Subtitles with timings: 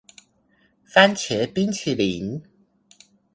[0.95, 2.41] 番茄冰淇淋